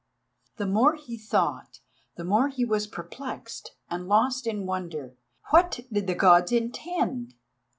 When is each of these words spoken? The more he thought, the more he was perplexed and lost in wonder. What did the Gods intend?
The 0.57 0.65
more 0.65 0.95
he 0.95 1.15
thought, 1.15 1.77
the 2.15 2.23
more 2.23 2.47
he 2.47 2.65
was 2.65 2.87
perplexed 2.87 3.75
and 3.87 4.07
lost 4.07 4.47
in 4.47 4.65
wonder. 4.65 5.15
What 5.51 5.81
did 5.93 6.07
the 6.07 6.15
Gods 6.15 6.51
intend? 6.51 7.35